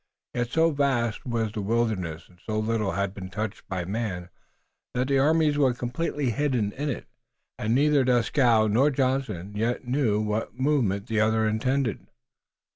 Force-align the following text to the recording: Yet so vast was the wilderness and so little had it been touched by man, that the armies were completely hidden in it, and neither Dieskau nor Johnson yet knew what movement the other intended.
Yet 0.33 0.49
so 0.49 0.71
vast 0.71 1.27
was 1.27 1.51
the 1.51 1.61
wilderness 1.61 2.27
and 2.27 2.39
so 2.43 2.57
little 2.57 2.93
had 2.93 3.09
it 3.11 3.13
been 3.13 3.29
touched 3.29 3.67
by 3.69 3.85
man, 3.85 4.29
that 4.95 5.09
the 5.09 5.19
armies 5.19 5.59
were 5.59 5.75
completely 5.75 6.31
hidden 6.31 6.71
in 6.71 6.89
it, 6.89 7.05
and 7.59 7.75
neither 7.75 8.03
Dieskau 8.03 8.65
nor 8.67 8.89
Johnson 8.89 9.55
yet 9.55 9.85
knew 9.85 10.19
what 10.19 10.55
movement 10.59 11.05
the 11.05 11.19
other 11.19 11.47
intended. 11.47 12.07